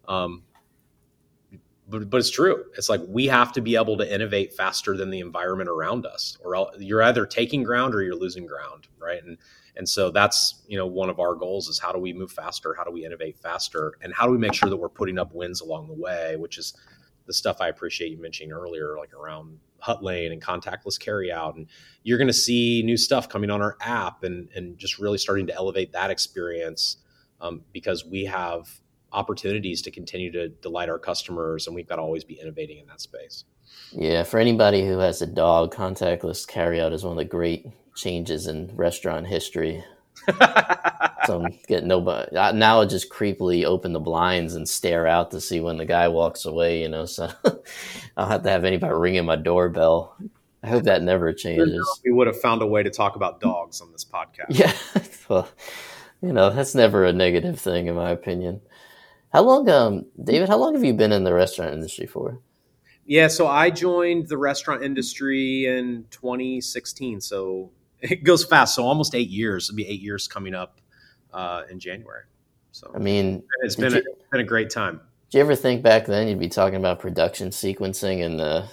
[0.09, 0.43] Um,
[1.88, 2.65] but, but it's true.
[2.77, 6.38] It's like we have to be able to innovate faster than the environment around us,
[6.43, 9.23] or else you're either taking ground or you're losing ground, right?
[9.23, 9.37] And
[9.77, 12.75] and so that's you know one of our goals is how do we move faster?
[12.75, 13.93] How do we innovate faster?
[14.01, 16.37] And how do we make sure that we're putting up wins along the way?
[16.37, 16.75] Which is
[17.27, 21.57] the stuff I appreciate you mentioning earlier, like around hut lane and contactless carryout.
[21.57, 21.67] And
[22.05, 25.47] you're going to see new stuff coming on our app and and just really starting
[25.49, 26.99] to elevate that experience
[27.41, 28.82] um, because we have
[29.12, 32.87] opportunities to continue to delight our customers, and we've got to always be innovating in
[32.87, 33.44] that space.
[33.92, 38.46] Yeah, for anybody who has a dog, contactless carryout is one of the great changes
[38.46, 39.85] in restaurant history.
[41.27, 42.81] so I'm getting nobody now.
[42.81, 46.44] I just creepily open the blinds and stare out to see when the guy walks
[46.44, 46.81] away.
[46.83, 47.31] You know, so
[48.16, 50.16] I'll have to have anybody ringing my doorbell.
[50.62, 52.01] I hope that never changes.
[52.05, 54.46] We would have found a way to talk about dogs on this podcast.
[54.48, 54.72] Yeah,
[55.29, 55.48] well,
[56.22, 58.61] you know that's never a negative thing in my opinion.
[59.33, 60.49] How long, um, David?
[60.49, 62.40] How long have you been in the restaurant industry for?
[63.07, 67.21] Yeah, so I joined the restaurant industry in 2016.
[67.21, 68.75] So it goes fast.
[68.75, 69.68] So almost eight years.
[69.68, 70.81] It'll be eight years coming up
[71.33, 72.25] uh, in January.
[72.73, 75.01] So I mean, it's been, you, a, been a great time.
[75.31, 78.66] Do you ever think back then you'd be talking about production sequencing and uh,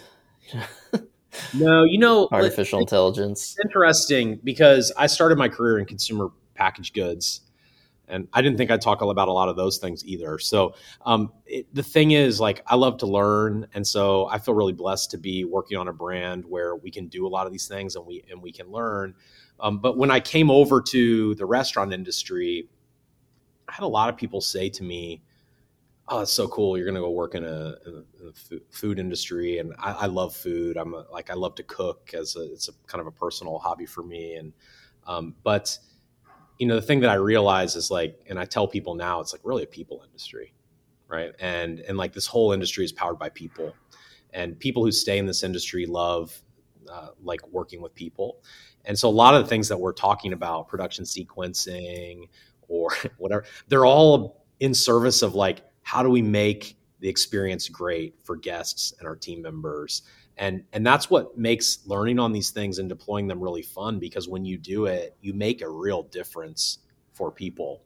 [1.53, 3.57] no, you know, artificial intelligence?
[3.63, 7.41] interesting because I started my career in consumer packaged goods
[8.09, 10.39] and I didn't think I'd talk about a lot of those things either.
[10.39, 14.53] So um, it, the thing is, like, I love to learn, and so I feel
[14.53, 17.51] really blessed to be working on a brand where we can do a lot of
[17.51, 19.15] these things and we and we can learn.
[19.59, 22.69] Um, but when I came over to the restaurant industry,
[23.67, 25.21] I had a lot of people say to me,
[26.07, 26.77] "Oh, it's so cool!
[26.77, 30.35] You're going to go work in a, in a, food industry." And I, I love
[30.35, 30.77] food.
[30.77, 33.59] I'm a, like I love to cook as a, it's a kind of a personal
[33.59, 34.35] hobby for me.
[34.35, 34.53] And
[35.05, 35.77] um, but
[36.59, 39.33] you know the thing that i realize is like and i tell people now it's
[39.33, 40.53] like really a people industry
[41.09, 41.33] right?
[41.39, 43.75] And and like this whole industry is powered by people.
[44.31, 46.41] And people who stay in this industry love
[46.89, 48.37] uh, like working with people.
[48.85, 52.29] And so a lot of the things that we're talking about production sequencing
[52.67, 58.15] or whatever they're all in service of like how do we make the experience great
[58.23, 60.03] for guests and our team members
[60.39, 64.27] and and that's what makes learning on these things and deploying them really fun because
[64.27, 66.79] when you do it you make a real difference
[67.19, 67.83] for people.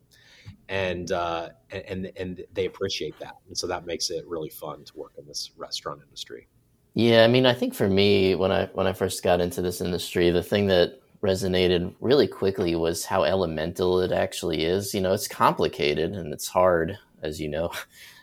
[0.69, 3.35] And uh, and and they appreciate that.
[3.47, 6.47] And so that makes it really fun to work in this restaurant industry.
[6.95, 9.81] Yeah i mean i think for me when i when i first got into this
[9.81, 14.93] industry the thing that resonated really quickly was how elemental it actually is.
[14.93, 17.71] You know it's complicated and it's hard as you know.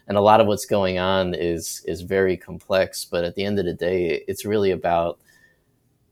[0.09, 3.61] And a lot of what's going on is is very complex but at the end
[3.61, 5.21] of the day it's really about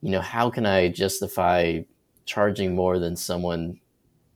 [0.03, 1.81] you know how can i justify
[2.25, 3.81] charging more than someone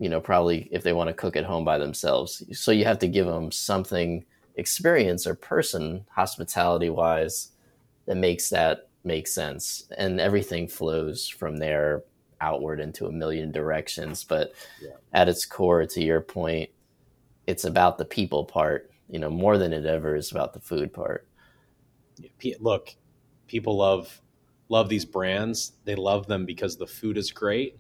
[0.02, 2.42] you know probably if they want to cook at home by themselves?
[2.58, 4.24] So you have to give them something
[4.56, 7.52] experience or person hospitality wise
[8.06, 9.84] that makes that make sense.
[9.96, 12.02] And everything flows from there
[12.40, 14.24] outward into a million directions.
[14.24, 14.96] But yeah.
[15.12, 16.70] at its core to your point
[17.46, 20.92] it's about the people part you know, more than it ever is about the food
[20.92, 21.28] part.
[22.58, 22.96] Look,
[23.46, 24.20] people love
[24.70, 25.72] love these brands.
[25.84, 27.78] They love them because the food is great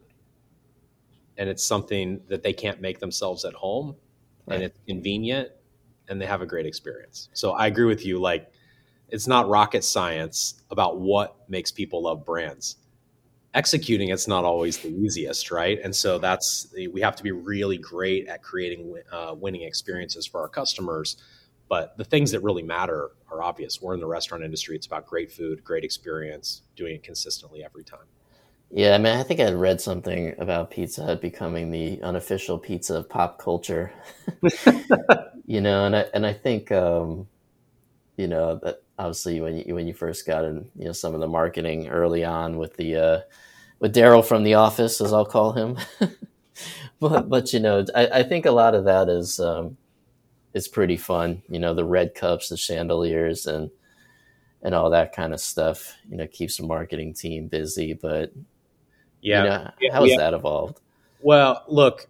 [1.38, 3.96] and it's something that they can't make themselves at home
[4.46, 4.56] right.
[4.56, 5.48] and it's convenient
[6.08, 7.30] and they have a great experience.
[7.32, 8.20] So I agree with you.
[8.20, 8.52] Like,
[9.08, 12.76] it's not rocket science about what makes people love brands.
[13.54, 15.78] Executing it's not always the easiest, right?
[15.84, 20.40] And so that's we have to be really great at creating uh, winning experiences for
[20.40, 21.16] our customers.
[21.68, 23.80] But the things that really matter are obvious.
[23.80, 27.84] We're in the restaurant industry; it's about great food, great experience, doing it consistently every
[27.84, 28.06] time.
[28.74, 32.96] Yeah, I mean, I think I read something about Pizza Hut becoming the unofficial pizza
[32.96, 33.92] of pop culture.
[35.46, 37.28] you know, and I and I think um,
[38.16, 41.20] you know that obviously when you when you first got in, you know, some of
[41.20, 43.20] the marketing early on with the uh,
[43.80, 45.76] with Darryl from The Office, as I'll call him.
[47.00, 49.76] but but you know, I, I think a lot of that is um,
[50.54, 51.42] is pretty fun.
[51.48, 53.70] You know, the red cups, the chandeliers, and
[54.62, 55.96] and all that kind of stuff.
[56.08, 58.32] You know, keeps the marketing team busy, but
[59.20, 59.42] yeah.
[59.42, 60.80] You know, yeah how has that evolved?
[61.20, 62.08] Well, look,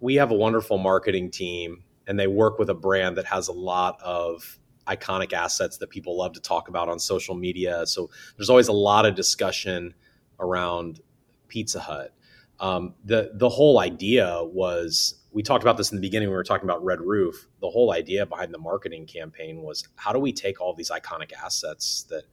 [0.00, 3.52] we have a wonderful marketing team and they work with a brand that has a
[3.52, 7.86] lot of iconic assets that people love to talk about on social media.
[7.86, 9.94] So there's always a lot of discussion
[10.38, 11.00] around
[11.48, 12.12] Pizza Hut.
[12.60, 16.44] Um, the the whole idea was we talked about this in the beginning we were
[16.44, 17.48] talking about Red Roof.
[17.60, 21.32] The whole idea behind the marketing campaign was how do we take all these iconic
[21.32, 22.24] assets that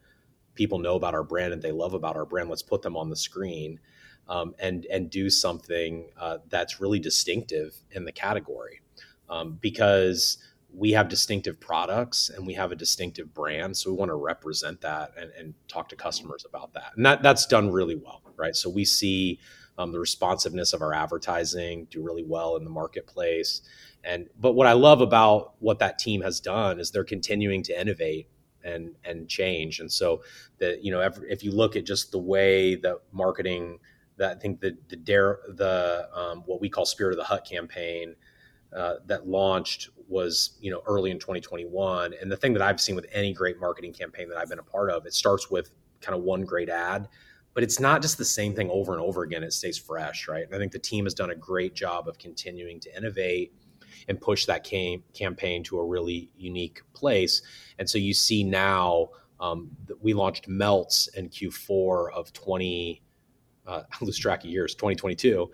[0.53, 2.49] people know about our brand and they love about our brand.
[2.49, 3.79] Let's put them on the screen
[4.27, 8.81] um, and and do something uh, that's really distinctive in the category
[9.29, 10.37] um, because
[10.73, 14.79] we have distinctive products and we have a distinctive brand so we want to represent
[14.81, 16.91] that and, and talk to customers about that.
[16.95, 18.55] And that that's done really well right?
[18.55, 19.39] So we see
[19.77, 23.61] um, the responsiveness of our advertising do really well in the marketplace.
[24.03, 27.79] And but what i love about what that team has done is they're continuing to
[27.79, 28.27] innovate
[28.63, 29.79] and and change.
[29.79, 30.23] And so
[30.57, 33.79] that you know, if, if, you look at just the way that marketing,
[34.17, 37.45] that I think the the dare the um, what we call Spirit of the Hut
[37.45, 38.15] campaign
[38.75, 42.13] uh, that launched was you know early in 2021.
[42.21, 44.63] And the thing that I've seen with any great marketing campaign that I've been a
[44.63, 47.07] part of, it starts with kind of one great ad.
[47.53, 49.43] But it's not just the same thing over and over again.
[49.43, 50.45] It stays fresh, right?
[50.45, 53.53] And I think the team has done a great job of continuing to innovate
[54.07, 57.41] and push that cam- campaign to a really unique place.
[57.77, 59.09] And so you see now
[59.41, 63.01] um, we launched Melts in Q4 of 20,
[63.67, 65.51] uh, I lose track of years, 2022.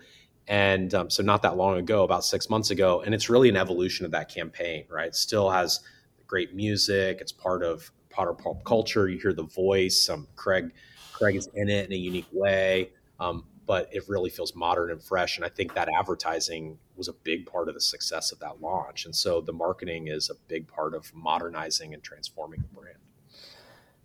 [0.48, 3.02] And um, so not that long ago, about six months ago.
[3.02, 5.08] And it's really an evolution of that campaign, right?
[5.08, 5.80] It still has
[6.26, 7.18] great music.
[7.20, 9.08] It's part of Potter pop culture.
[9.08, 10.08] You hear the voice.
[10.08, 10.72] Um, Craig,
[11.12, 12.90] Craig is in it in a unique way.
[13.20, 15.36] Um, but it really feels modern and fresh.
[15.36, 19.04] And I think that advertising was a big part of the success of that launch.
[19.04, 22.96] And so the marketing is a big part of modernizing and transforming the brand.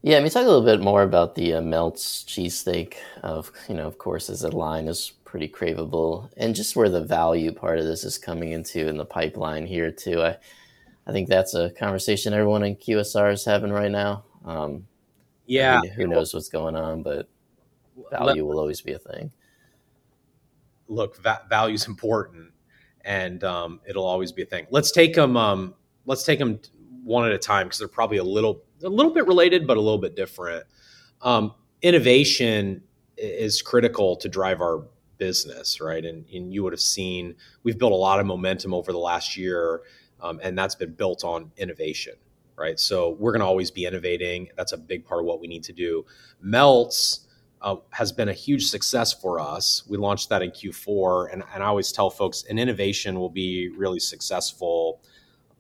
[0.04, 2.96] Yeah, I mean, talk a little bit more about the uh, Melts cheesesteak.
[3.24, 7.04] Of you know, of course, as a line is pretty craveable, and just where the
[7.04, 10.22] value part of this is coming into in the pipeline here too.
[10.22, 10.38] I,
[11.08, 14.26] I think that's a conversation everyone in QSR is having right now.
[14.46, 14.88] Um,
[15.46, 17.30] yeah, I mean, who knows what's going on, but
[18.12, 19.32] value will always be a thing
[20.88, 22.52] look, va- value is important,
[23.02, 24.68] and um, it'll always be a thing.
[24.70, 25.36] Let's take them.
[25.36, 25.74] Um,
[26.06, 26.60] let's take them
[27.04, 29.82] one at a time because they're probably a little a little bit related, but a
[29.82, 30.66] little bit different.
[31.22, 32.84] Um, innovation
[33.18, 34.84] is critical to drive our
[35.18, 36.04] business, right?
[36.04, 39.38] And, and, you would have seen we've built a lot of momentum over the last
[39.38, 39.82] year,
[40.22, 42.14] um, and that's been built on innovation,
[42.58, 42.80] right?
[42.80, 44.50] So we're going to always be innovating.
[44.58, 46.06] That's a big part of what we need to do.
[46.42, 47.28] Melts
[47.62, 49.84] uh, has been a huge success for us.
[49.88, 53.70] We launched that in Q4, and, and I always tell folks an innovation will be
[53.70, 55.02] really successful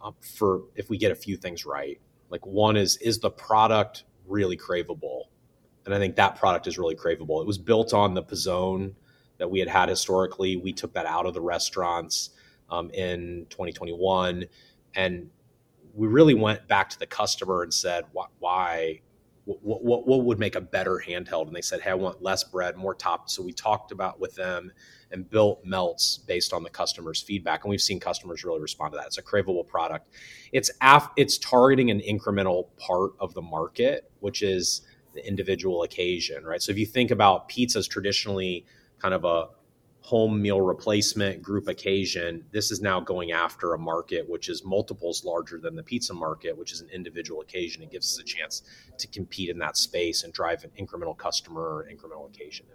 [0.01, 1.99] uh, for if we get a few things right.
[2.33, 5.25] Like one is is the product really craveable,
[5.85, 7.39] and I think that product is really craveable.
[7.39, 8.95] It was built on the P'Zone
[9.37, 10.55] that we had had historically.
[10.55, 12.31] We took that out of the restaurants
[12.71, 14.45] um, in 2021,
[14.95, 15.29] and
[15.93, 18.05] we really went back to the customer and said,
[18.39, 19.01] "Why?
[19.45, 21.47] What, what, what would make a better handheld?
[21.47, 24.36] And they said hey i want less bread more top so we talked about with
[24.36, 24.71] them
[25.12, 27.63] and built melts based on the customer's feedback.
[27.63, 29.06] And we've seen customers really respond to that.
[29.06, 30.08] It's a craveable product.
[30.51, 34.82] It's af- it's targeting an incremental part of the market which is
[35.13, 36.62] the individual occasion right?
[36.62, 38.65] So if you think about pizzas traditionally
[38.99, 39.47] kind of a
[40.03, 45.23] home meal replacement group occasion, this is now going after a market which is multiples
[45.23, 47.81] larger than the pizza market, which is an individual occasion.
[47.81, 48.63] It gives us a chance
[48.97, 52.65] to compete in that space and drive an incremental customer or incremental occasion.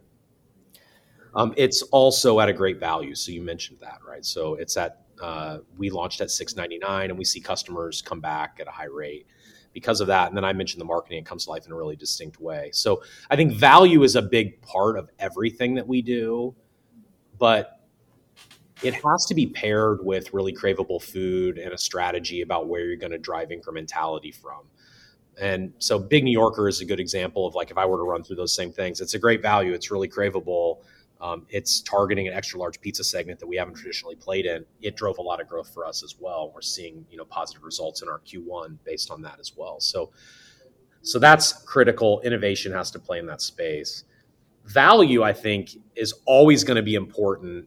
[1.34, 3.14] Um, it's also at a great value.
[3.14, 4.24] So you mentioned that, right?
[4.24, 8.20] So it's at uh, we launched at six ninety nine, and we see customers come
[8.20, 9.26] back at a high rate.
[9.72, 10.28] because of that.
[10.28, 12.70] And then I mentioned the marketing, it comes to life in a really distinct way.
[12.72, 16.54] So I think value is a big part of everything that we do,
[17.38, 17.80] but
[18.82, 22.96] it has to be paired with really craveable food and a strategy about where you're
[22.96, 24.62] going to drive incrementality from.
[25.40, 28.02] And so Big New Yorker is a good example of like if I were to
[28.02, 30.78] run through those same things, it's a great value, it's really craveable.
[31.20, 34.64] Um, it's targeting an extra large pizza segment that we haven't traditionally played in.
[34.80, 36.52] It drove a lot of growth for us as well.
[36.54, 39.80] We're seeing you know positive results in our Q1 based on that as well.
[39.80, 40.12] So
[41.02, 42.20] so that's critical.
[42.20, 44.04] Innovation has to play in that space.
[44.68, 47.66] Value, I think, is always going to be important.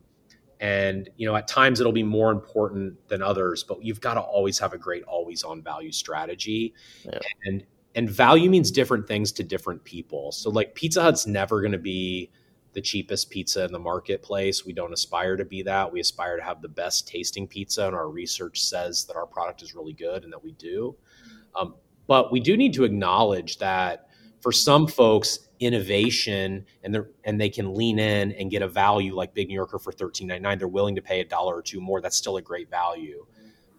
[0.60, 4.22] And you know at times it'll be more important than others but you've got to
[4.22, 6.76] always have a great always on value strategy.
[7.04, 7.18] Yeah.
[7.46, 7.64] and
[7.96, 10.32] and value means different things to different people.
[10.32, 12.30] So like pizza hut's never going to be
[12.74, 14.66] the cheapest pizza in the marketplace.
[14.66, 15.92] We don't aspire to be that.
[15.92, 19.62] We aspire to have the best tasting pizza and our research says that our product
[19.62, 20.96] is really good and that we do.
[21.56, 21.76] Um,
[22.08, 24.08] but we do need to acknowledge that
[24.41, 29.15] for some folks innovation and they and they can lean in and get a value
[29.15, 30.58] like Big New Yorker for thirteen ninety nine.
[30.58, 32.01] They're willing to pay a dollar or two more.
[32.01, 33.25] That's still a great value.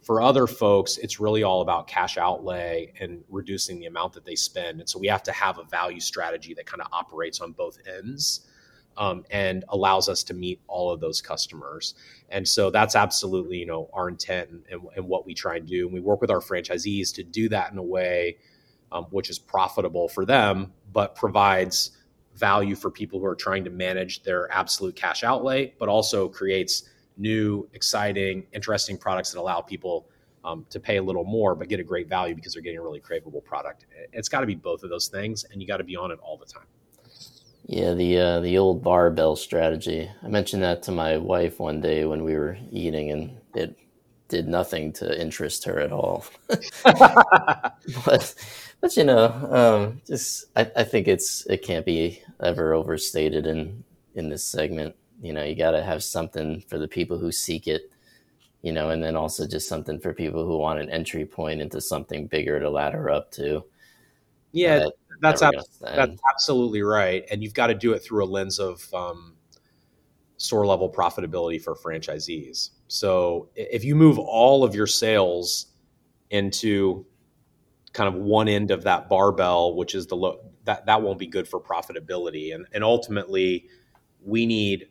[0.00, 4.34] For other folks, it's really all about cash outlay and reducing the amount that they
[4.34, 4.80] spend.
[4.80, 7.78] And so we have to have a value strategy that kind of operates on both
[7.86, 8.48] ends.
[8.98, 11.94] Um, and allows us to meet all of those customers.
[12.28, 15.66] And so that's absolutely, you know, our intent and, and, and, what we try and
[15.66, 15.86] do.
[15.86, 18.36] And we work with our franchisees to do that in a way
[18.92, 21.96] um, which is profitable for them, but provides
[22.34, 26.88] value for people who are trying to manage their absolute cash outlay, but also creates
[27.16, 30.08] new, exciting, interesting products that allow people
[30.44, 32.82] um, to pay a little more, but get a great value because they're getting a
[32.82, 33.86] really craveable product.
[34.12, 36.18] It's got to be both of those things, and you got to be on it
[36.20, 36.66] all the time.
[37.66, 40.10] Yeah, the uh, the old barbell strategy.
[40.22, 43.78] I mentioned that to my wife one day when we were eating, and it
[44.26, 46.24] did nothing to interest her at all.
[46.84, 48.34] but
[48.82, 53.84] but you know, um, just I, I think it's it can't be ever overstated in
[54.14, 54.94] in this segment.
[55.22, 57.90] You know, you got to have something for the people who seek it.
[58.60, 61.80] You know, and then also just something for people who want an entry point into
[61.80, 63.64] something bigger to ladder up to.
[64.52, 68.26] Yeah, that, that's ab- that's absolutely right, and you've got to do it through a
[68.26, 69.36] lens of um,
[70.36, 72.70] store level profitability for franchisees.
[72.88, 75.66] So if you move all of your sales
[76.30, 77.06] into
[77.92, 81.26] kind of one end of that barbell, which is the low, that that won't be
[81.26, 82.54] good for profitability.
[82.54, 83.68] And and ultimately,
[84.24, 84.88] we need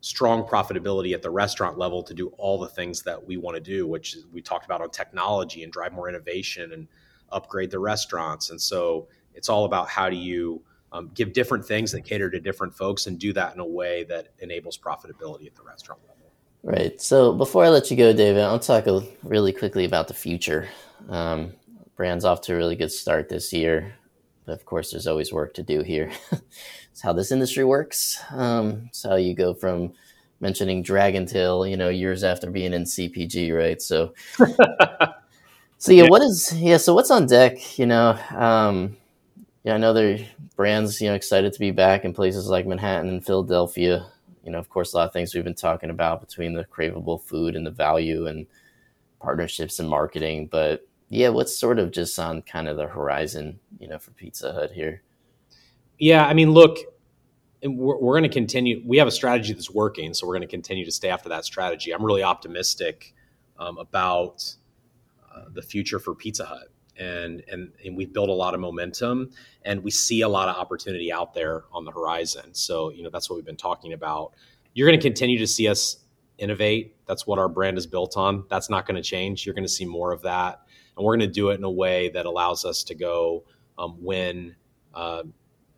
[0.00, 3.60] strong profitability at the restaurant level to do all the things that we want to
[3.60, 6.86] do, which we talked about on technology and drive more innovation and
[7.32, 8.50] upgrade the restaurants.
[8.50, 12.38] And so it's all about how do you um, give different things that cater to
[12.38, 16.30] different folks and do that in a way that enables profitability at the restaurant level.
[16.62, 17.00] Right.
[17.00, 18.84] So before I let you go, David, I'll talk
[19.22, 20.68] really quickly about the future.
[21.08, 21.52] Um,
[21.96, 23.94] brand's off to a really good start this year.
[24.46, 26.10] But of course, there's always work to do here.
[26.92, 28.22] it's how this industry works.
[28.30, 29.94] Um, it's how you go from
[30.40, 33.80] mentioning Dragontail, you know, years after being in CPG, right?
[33.80, 36.76] So, so yeah, yeah, what is yeah?
[36.76, 37.78] So what's on deck?
[37.78, 38.96] You know, um,
[39.62, 40.18] yeah, I know there
[40.56, 44.06] brands, you know, excited to be back in places like Manhattan and Philadelphia.
[44.44, 47.22] You know, of course, a lot of things we've been talking about between the craveable
[47.22, 48.46] food and the value and
[49.20, 53.86] partnerships and marketing, but yeah, what's sort of just on kind of the horizon, you
[53.86, 55.02] know, for Pizza Hut here?
[55.96, 56.78] Yeah, I mean, look,
[57.62, 58.82] we're, we're going to continue.
[58.84, 61.44] We have a strategy that's working, so we're going to continue to stay after that
[61.44, 61.92] strategy.
[61.92, 63.14] I'm really optimistic
[63.60, 64.56] um, about
[65.32, 69.30] uh, the future for Pizza Hut, and, and and we've built a lot of momentum,
[69.64, 72.52] and we see a lot of opportunity out there on the horizon.
[72.54, 74.32] So you know, that's what we've been talking about.
[74.72, 75.98] You're going to continue to see us
[76.38, 76.96] innovate.
[77.06, 78.46] That's what our brand is built on.
[78.50, 79.46] That's not going to change.
[79.46, 80.62] You're going to see more of that
[80.96, 83.44] and we're going to do it in a way that allows us to go
[83.78, 84.54] um, win
[84.94, 85.22] uh,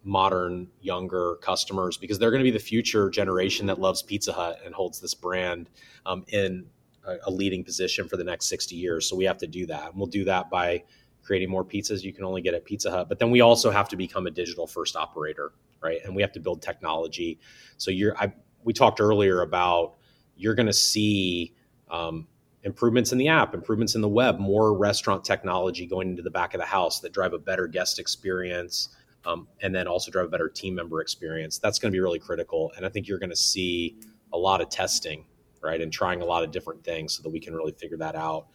[0.05, 4.61] modern younger customers because they're going to be the future generation that loves Pizza Hut
[4.65, 5.69] and holds this brand
[6.05, 6.67] um, in
[7.05, 9.09] a, a, leading position for the next 60 years.
[9.09, 10.85] So we have to do that, and we'll do that by
[11.25, 13.09] creating more pizzas you can only get at Pizza Hut.
[13.09, 15.53] But then we also have to become a digital first operator,
[15.83, 15.99] right?
[16.05, 17.41] And we have to build technology.
[17.77, 19.97] So you're I, we talked earlier about
[20.37, 21.55] you're going to see
[21.91, 22.29] um,
[22.67, 26.53] improvements in the app, improvements in the web, more restaurant technology going into the back
[26.53, 28.89] of the house that drive a better guest experience,
[29.25, 31.59] um, and then also drive a better team member experience.
[31.59, 32.73] That's going to be really critical.
[32.77, 33.97] And I think you're going to see
[34.33, 35.25] a lot of testing,
[35.63, 38.17] right, and trying a lot of different things so that we can really figure that
[38.17, 38.49] out.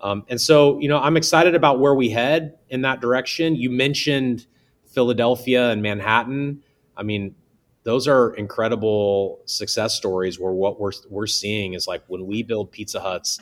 [0.00, 3.54] Um, and so, you know, I'm excited about where we head in that direction.
[3.54, 4.46] You mentioned
[4.86, 6.62] Philadelphia and Manhattan.
[6.96, 7.34] I mean,
[7.82, 12.70] those are incredible success stories where what we're we're seeing is like when we build
[12.70, 13.38] Pizza Huts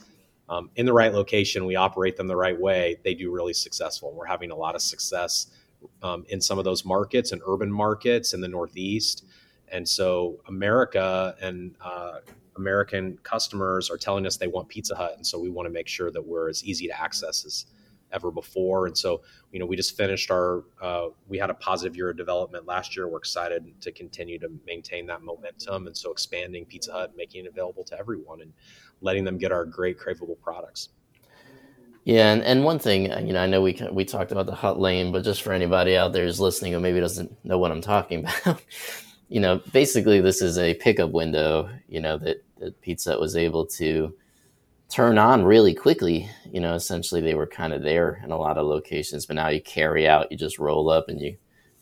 [0.48, 4.12] um, in the right location, we operate them the right way, they do really successful.
[4.12, 5.48] We're having a lot of success
[6.02, 9.24] um, in some of those markets and urban markets in the Northeast.
[9.72, 12.18] And so America and uh,
[12.56, 15.88] American customers are telling us they want Pizza Hut, and so we want to make
[15.88, 17.66] sure that we're as easy to access as
[18.12, 18.86] ever before.
[18.86, 22.16] And so, you know, we just finished our, uh, we had a positive year of
[22.16, 23.08] development last year.
[23.08, 25.86] We're excited to continue to maintain that momentum.
[25.86, 28.52] And so, expanding Pizza Hut, making it available to everyone, and
[29.00, 30.90] letting them get our great craveable products.
[32.04, 34.78] Yeah, and, and one thing, you know, I know we we talked about the hut
[34.78, 37.80] lane, but just for anybody out there who's listening who maybe doesn't know what I'm
[37.80, 38.62] talking about,
[39.28, 43.66] you know, basically this is a pickup window, you know, that, that Pizza was able
[43.66, 44.14] to
[44.88, 46.28] turn on really quickly.
[46.50, 49.48] You know, essentially they were kind of there in a lot of locations, but now
[49.48, 51.36] you carry out, you just roll up and you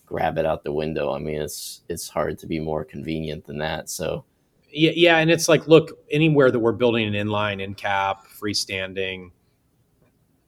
[0.06, 1.12] grab it out the window.
[1.12, 3.88] I mean, it's it's hard to be more convenient than that.
[3.90, 4.24] So
[4.70, 9.30] yeah, yeah, and it's like, look, anywhere that we're building an inline, in cap, freestanding,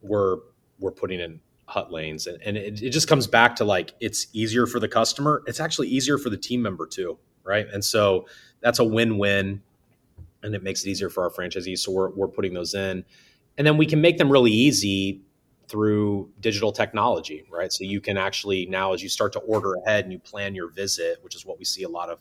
[0.02, 0.38] we're
[0.78, 4.26] we're putting in hut lanes, and, and it, it just comes back to like it's
[4.32, 5.42] easier for the customer.
[5.46, 7.66] It's actually easier for the team member too, right?
[7.72, 8.26] And so
[8.60, 9.62] that's a win-win,
[10.46, 11.80] and it makes it easier for our franchisees.
[11.80, 13.04] So we're we're putting those in,
[13.58, 15.22] and then we can make them really easy
[15.68, 17.72] through digital technology, right?
[17.72, 20.70] So you can actually now, as you start to order ahead and you plan your
[20.70, 22.18] visit, which is what we see a lot of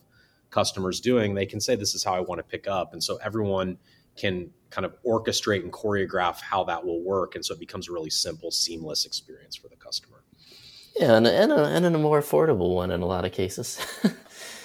[0.49, 2.93] customers doing, they can say, This is how I want to pick up.
[2.93, 3.77] And so everyone
[4.17, 7.35] can kind of orchestrate and choreograph how that will work.
[7.35, 10.23] And so it becomes a really simple, seamless experience for the customer.
[10.95, 13.85] Yeah, and, and, a, and a more affordable one in a lot of cases.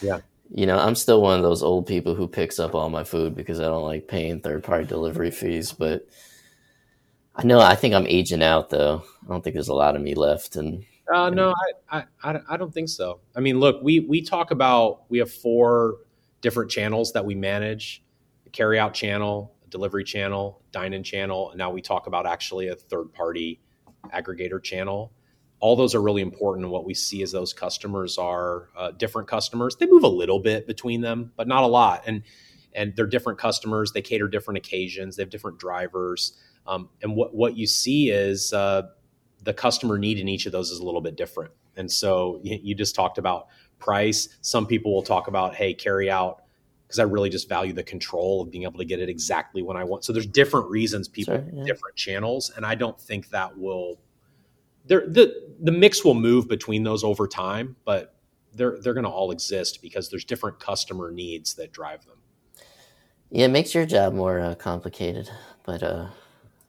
[0.01, 0.21] yeah.
[0.53, 3.37] You know, I'm still one of those old people who picks up all my food
[3.37, 5.73] because I don't like paying third party delivery fees.
[5.73, 6.07] But
[7.37, 9.05] I know I think I'm aging out though.
[9.25, 10.57] I don't think there's a lot of me left.
[10.57, 11.55] And uh, no,
[11.91, 13.21] I, I, I don't think so.
[13.37, 15.99] I mean, look, we we talk about we have four
[16.41, 18.03] different channels that we manage:
[18.45, 22.69] the carry out channel, delivery channel, dine in channel, and now we talk about actually
[22.69, 23.61] a third party
[24.13, 25.13] aggregator channel.
[25.61, 26.65] All those are really important.
[26.65, 29.77] And what we see is those customers are uh, different customers.
[29.77, 32.05] They move a little bit between them, but not a lot.
[32.07, 32.23] And
[32.73, 33.93] and they're different customers.
[33.93, 35.17] They cater different occasions.
[35.17, 36.39] They have different drivers.
[36.67, 38.83] Um, and what what you see is uh,
[39.43, 41.53] the customer need in each of those is a little bit different.
[41.77, 43.49] And so you, you just talked about
[43.79, 44.29] price.
[44.43, 46.43] Some people will talk about, hey, carry out
[46.87, 49.77] because I really just value the control of being able to get it exactly when
[49.77, 50.05] I want.
[50.05, 51.65] So there's different reasons people sure, yeah.
[51.65, 54.01] different channels, and I don't think that will.
[54.87, 58.15] There, the the mix will move between those over time, but
[58.55, 62.17] they're they're going to all exist because there's different customer needs that drive them.
[63.31, 65.31] Yeah, it makes your job more uh, complicated,
[65.65, 66.09] but uh,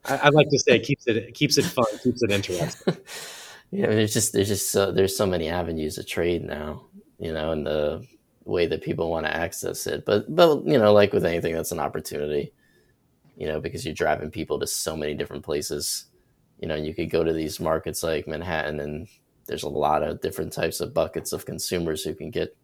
[0.06, 2.98] I, I, like to say it keeps it, it keeps it fun, keeps it interesting.
[3.72, 6.86] yeah, there's just there's just so, there's so many avenues of trade now,
[7.18, 8.06] you know, and the
[8.46, 10.06] way that people want to access it.
[10.06, 12.54] But but you know, like with anything, that's an opportunity,
[13.36, 16.06] you know, because you're driving people to so many different places.
[16.62, 19.08] You know, you could go to these markets like Manhattan, and
[19.48, 22.56] there's a lot of different types of buckets of consumers who can get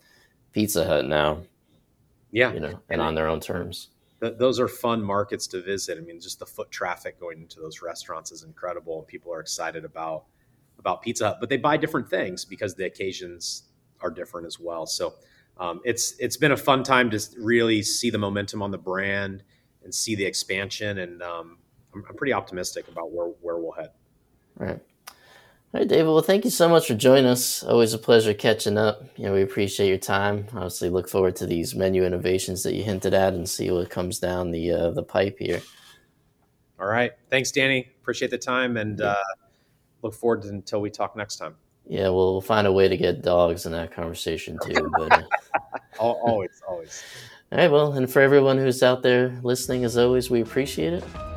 [0.53, 1.41] Pizza Hut now.
[2.31, 3.89] Yeah, you know, and, and on their own terms
[4.21, 5.97] th- those are fun markets to visit.
[5.97, 9.39] I mean, just the foot traffic going into those restaurants is incredible, and people are
[9.39, 10.25] excited about
[10.79, 11.37] about Pizza Hut.
[11.39, 13.63] But they buy different things because the occasions
[14.01, 14.85] are different as well.
[14.85, 15.15] So
[15.57, 19.43] um, it's it's been a fun time to really see the momentum on the brand
[19.83, 21.57] and see the expansion, and um,
[21.97, 23.91] I'm, I'm pretty optimistic about where where we'll head.
[24.57, 24.79] Right.
[25.73, 26.07] All right, David.
[26.07, 27.61] Well, thank you so much for joining us.
[27.61, 29.03] Always a pleasure catching up.
[29.17, 30.47] You know, we appreciate your time.
[30.53, 34.19] Obviously, look forward to these menu innovations that you hinted at, and see what comes
[34.19, 35.61] down the uh, the pipe here.
[36.79, 37.11] All right.
[37.29, 37.91] Thanks, Danny.
[38.01, 39.07] Appreciate the time, and yeah.
[39.07, 39.15] uh,
[40.03, 41.55] look forward to until we talk next time.
[41.85, 44.91] Yeah, we'll find a way to get dogs in that conversation too.
[44.97, 45.23] But uh,
[45.99, 47.03] always, always.
[47.51, 47.71] All right.
[47.71, 51.03] Well, and for everyone who's out there listening, as always, we appreciate it.